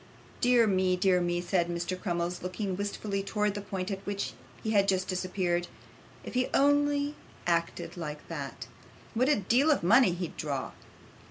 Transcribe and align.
'Dear 0.39 0.65
me, 0.65 0.95
dear 0.95 1.21
me,' 1.21 1.39
said 1.39 1.67
Mr. 1.67 1.95
Crummles, 2.01 2.41
looking 2.41 2.75
wistfully 2.75 3.21
towards 3.21 3.53
the 3.53 3.61
point 3.61 3.91
at 3.91 4.03
which 4.03 4.33
he 4.63 4.71
had 4.71 4.87
just 4.87 5.07
disappeared; 5.07 5.67
'if 6.23 6.33
he 6.33 6.49
only 6.55 7.13
acted 7.45 7.95
like 7.97 8.27
that, 8.27 8.65
what 9.13 9.29
a 9.29 9.35
deal 9.35 9.69
of 9.69 9.83
money 9.83 10.13
he'd 10.13 10.35
draw! 10.37 10.71